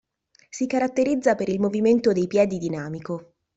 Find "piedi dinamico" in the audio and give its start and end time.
2.25-3.33